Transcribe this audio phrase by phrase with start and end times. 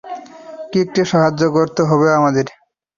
[0.73, 2.45] রিককে সাহায্য করতে হবে আমাদের!